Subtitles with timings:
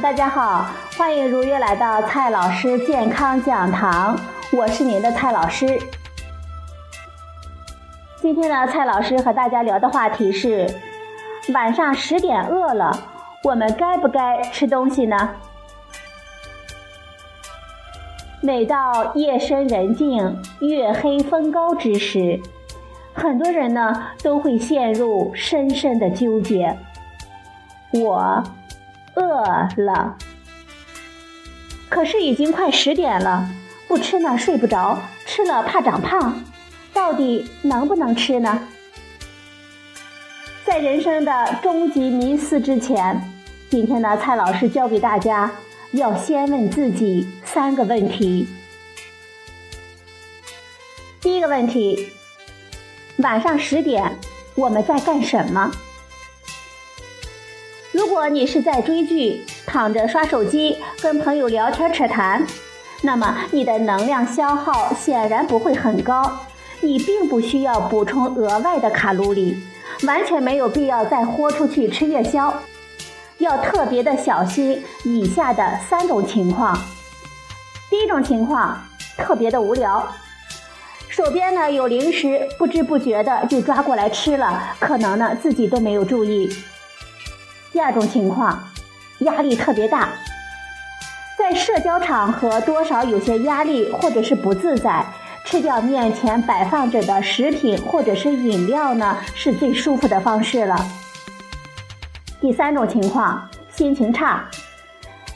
[0.00, 4.18] 大家好，欢迎如约来到蔡老师健康讲堂，
[4.50, 5.78] 我是您的蔡老师。
[8.16, 10.66] 今天呢，蔡老师和大家聊的话题是：
[11.52, 12.90] 晚上十点饿了，
[13.44, 15.28] 我们该不该吃东西呢？
[18.40, 22.40] 每到夜深人静、月黑风高之时，
[23.12, 26.78] 很多人呢都会陷入深深的纠结。
[27.92, 28.42] 我。
[29.14, 29.44] 饿
[29.76, 30.16] 了，
[31.88, 33.48] 可是已经快十点了，
[33.86, 36.42] 不吃呢睡不着，吃了怕长胖，
[36.92, 38.68] 到底能不能吃呢？
[40.64, 43.22] 在人生的终极迷思之前，
[43.68, 45.50] 今天呢，蔡老师教给大家
[45.90, 48.48] 要先问自己三个问题。
[51.20, 52.08] 第一个问题：
[53.18, 54.16] 晚上十点
[54.54, 55.70] 我们在干什么？
[58.12, 62.46] 如果你是在追剧、躺着刷手机、跟朋友聊天扯谈，
[63.00, 66.40] 那么你的能量消耗显然不会很高，
[66.82, 69.56] 你并不需要补充额外的卡路里，
[70.06, 72.52] 完全没有必要再豁出去吃夜宵。
[73.38, 76.78] 要特别的小心以下的三种情况。
[77.88, 78.78] 第一种情况，
[79.16, 80.06] 特别的无聊，
[81.08, 86.54] 手边呢有零食，不知不觉的就抓过来吃了，可能呢自己都没有注意。
[87.72, 88.68] 第二种情况，
[89.20, 90.10] 压力特别大，
[91.38, 95.06] 在社交场合多少有些压力或者是不自在，
[95.46, 100.76] 吃掉面前摆放着的食品或者是饮料呢，是最舒服的方式了。
[102.42, 104.44] 第三种情况，心情差，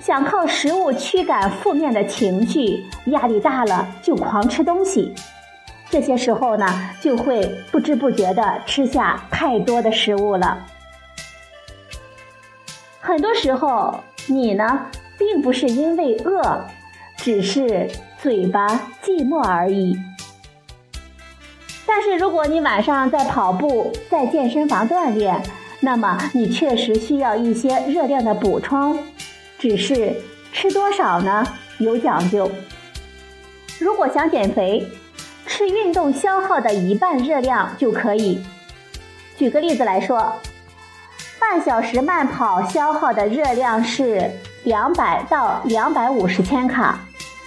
[0.00, 5.14] 想靠食物驱赶负面的情绪，压力大了就狂吃东西，
[5.88, 6.66] 这些时候呢，
[7.00, 10.58] 就会不知不觉的吃下太多的食物了。
[13.06, 14.86] 很多时候，你呢，
[15.16, 16.66] 并不是因为饿，
[17.16, 17.88] 只是
[18.20, 18.66] 嘴巴
[19.00, 19.96] 寂寞而已。
[21.86, 25.40] 但是，如果你晚上在跑步，在健身房锻炼，
[25.78, 28.98] 那么你确实需要一些热量的补充，
[29.56, 30.12] 只是
[30.52, 31.46] 吃多少呢？
[31.78, 32.50] 有讲究。
[33.78, 34.84] 如果想减肥，
[35.46, 38.42] 吃运动消耗的一半热量就可以。
[39.38, 40.32] 举个例子来说。
[41.38, 44.30] 半小时慢跑消耗的热量是
[44.64, 46.98] 两百到两百五十千卡，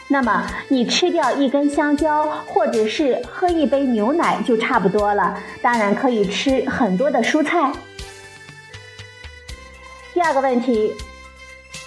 [0.07, 5.37] 那么你吃掉一根香蕉或者是喝一杯牛奶就差不多了。
[5.61, 7.71] 当然可以吃很多的蔬菜。
[10.13, 10.93] 第二个问题，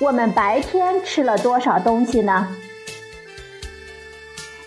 [0.00, 2.48] 我们白天吃了多少东西呢？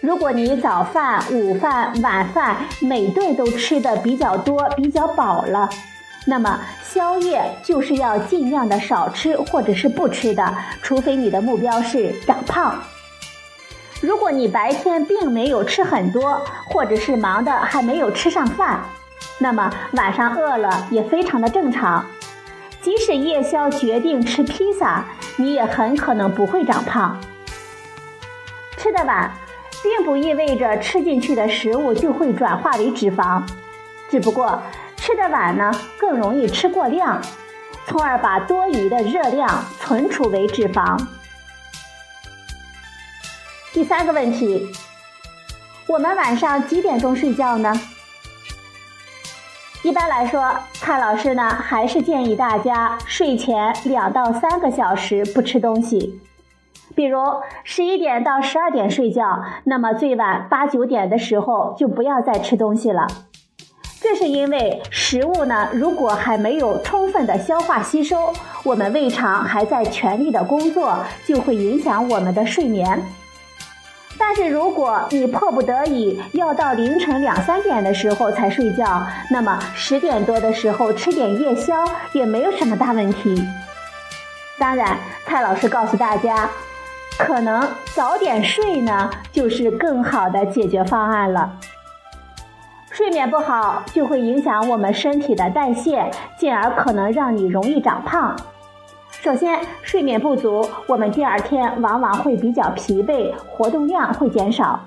[0.02, 5.70] 如果你早饭、午饭、晚饭每顿都吃的比较多、比较饱了。
[6.28, 12.82] 那么宵夜就是要尽量的少吃或者是不吃的，除非你的目标是长胖。
[14.02, 18.84] 如果你白天并没有吃很多，或者是忙的还没有吃上饭，
[19.38, 22.06] 那么晚上饿了也非常的正常。
[22.82, 25.06] 即使夜宵决定吃披萨，
[25.38, 27.20] 你也很可能不会长胖。
[28.78, 29.32] 吃的晚，
[29.82, 33.44] 并不意味着吃进去的食物就会转化为脂肪，
[34.10, 34.62] 只不过。
[35.06, 37.22] 吃的晚呢，更容易吃过量，
[37.86, 41.00] 从而把多余的热量存储为脂肪。
[43.72, 44.68] 第三个问题，
[45.86, 47.72] 我们晚上几点钟睡觉呢？
[49.84, 56.20] 一般来说，蔡老师呢还是建议大家睡前两到三个小时不吃东西，
[56.96, 57.20] 比如
[57.64, 63.06] 十一点到十二点睡觉，那么最晚八九点的时候就不要再吃东西了。
[64.08, 68.32] 这是因为食物呢，如果还没有充分的消化吸收，
[68.62, 73.04] 我们胃肠还在全力的工作，就会影响我们的睡眠。
[74.16, 81.74] 但是如果你迫不得已要到凌晨两三点的时候才睡觉，那么十点多的时候吃点夜宵
[82.14, 83.44] 也没有什么大问题。
[84.60, 86.48] 当然，蔡老师告诉大家，
[87.18, 91.58] 可能早点睡呢，就是更好的解决方案了。
[92.96, 96.10] 睡眠不好就会影响我们身体的代谢，
[96.40, 98.34] 进而可能让你容易长胖。
[99.12, 104.80] 首先，睡眠不足，我们第二天往往会比较疲惫，活动量会减少。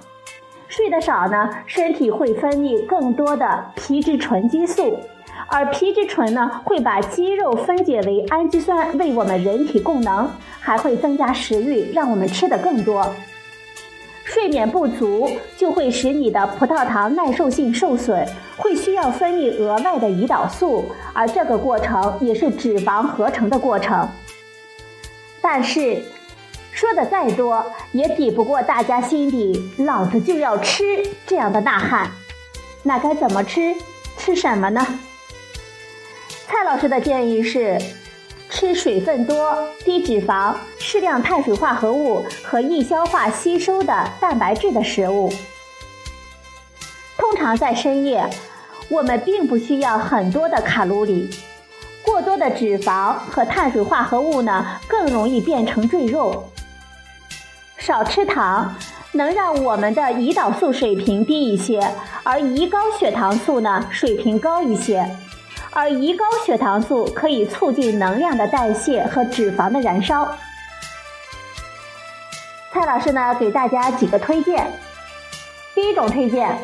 [0.69, 5.01] 睡得少呢，身体会分泌更多的皮质醇激素，
[5.49, 13.07] 而皮质醇呢会把肌肉分解为氨基酸，为我们人体供能，还会增加食欲，让我们吃得更多。
[14.29, 18.29] 睡眠不足就会使你的葡萄糖耐受性受损，
[18.59, 24.07] 会需要分泌额外的胰岛素，而这个过程也是脂肪合成的过程。
[25.41, 26.03] 但是
[26.73, 30.85] 说的再多，也抵不过大家心里“老子就要吃”
[31.27, 32.11] 这样的呐喊。
[32.83, 33.75] 那该怎么吃？
[34.19, 34.87] 吃什么呢？
[36.47, 37.79] 蔡老师的建议是。
[38.59, 45.33] 吃水分多、低脂肪、适量碳水化合物和易消化吸收的蛋白质的食物。
[47.17, 48.29] 通常在深夜，
[48.89, 51.31] 我们并不需要很多的卡路里，
[52.05, 56.51] 过多的脂肪和碳水化合物呢，更容易变成赘肉。
[57.79, 58.75] 少吃糖
[59.13, 61.79] 能让我们的胰岛素水平低一些，
[62.25, 65.09] 而胰高血糖素呢，水平高一些。
[65.79, 70.29] 而胰高血糖素可以促进能量的代谢和脂肪的燃烧。
[72.73, 74.67] 蔡老师呢，给大家几个推荐。
[75.77, 76.59] 第一种推荐，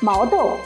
[0.00, 0.58] 毛豆。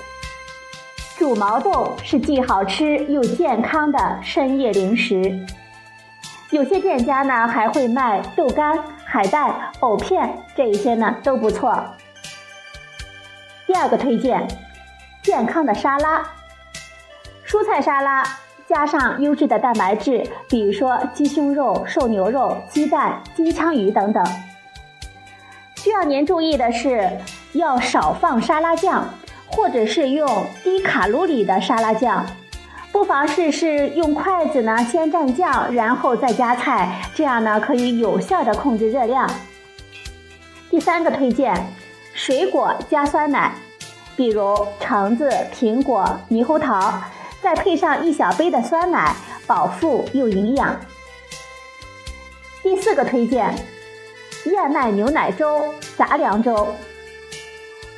[1.19, 5.39] 煮毛豆是既好吃又健康的深夜零食。
[6.49, 11.85] 有些店家呢还会卖豆干、海带、藕片，这一些呢都不错。
[13.67, 14.49] 第二个推荐，
[15.23, 16.25] 健康的沙拉。
[17.49, 18.23] 蔬菜沙拉
[18.67, 24.23] 加上优质的蛋白质，比如说鸡胸肉、瘦牛肉、鸡蛋、金枪鱼等等。
[25.77, 27.11] 需要您注意的是，
[27.55, 29.09] 要少放沙拉酱，
[29.47, 30.29] 或者是用
[30.63, 32.27] 低卡路里的沙拉酱。
[32.93, 39.27] 不妨试试用筷子呢先蘸酱，然后再加菜，这样呢可以有效的控制热量。
[40.69, 41.55] 第三个推荐，
[42.13, 43.55] 水果加酸奶，
[44.15, 46.93] 比如橙子、苹果、猕猴桃。
[47.43, 49.15] 再配上一小杯的酸奶，
[49.47, 50.75] 饱腹又营养。
[52.63, 53.55] 第四个推荐，
[54.47, 56.75] 燕麦牛奶粥、杂粮粥。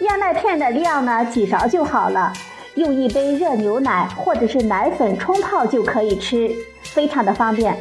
[0.00, 2.32] 燕麦片的量呢，几勺就好了，
[2.74, 6.50] 用一杯热牛奶或者是奶粉冲泡就可以吃，
[6.82, 7.76] 非常的方便。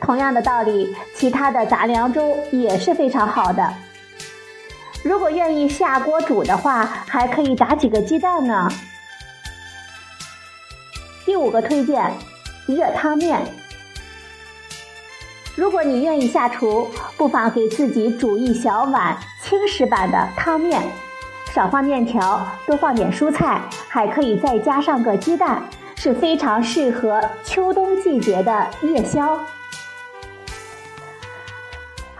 [0.00, 3.74] 同样的道理，其他的杂粮粥也是非常好的。
[5.02, 8.68] 如果愿意下锅煮的话，还可以打几个鸡蛋呢。
[11.24, 12.10] 第五个推荐，
[12.66, 13.40] 热汤面。
[15.56, 20.82] 如果你愿意下厨，不妨给自己煮一小碗轻食版的汤面，
[21.54, 25.62] 少放面条，多放点蔬菜，还可以再加上个鸡蛋，
[25.96, 29.38] 是非常适合秋冬季节的夜宵。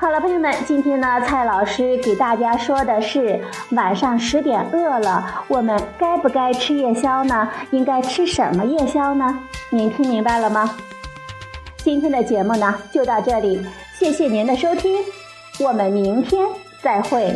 [0.04, 7.48] 好了，朋友们，今天呢，蔡老师给大家说的是晚上十点饿了，我们该不该吃夜宵呢？
[7.70, 9.38] 应该吃什么夜宵呢？
[9.70, 10.76] 您听明白了吗？
[11.78, 13.66] 今天的节目呢就到这里，
[13.98, 15.02] 谢谢您的收听，
[15.60, 16.46] 我们明天
[16.82, 17.34] 再会。